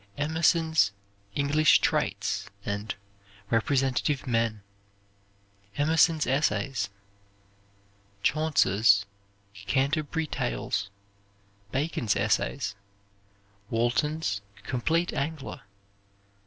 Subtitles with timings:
[0.17, 0.93] Emerson's
[1.35, 2.95] "English Traits," and
[3.51, 4.63] "Representative Men."
[5.77, 6.89] Emerson's Essays.
[8.23, 9.05] Chaucer's
[9.53, 10.89] "Canterbury Tales."
[11.71, 12.73] Bacon's Essays.
[13.69, 15.61] Walton's "Complete Angler."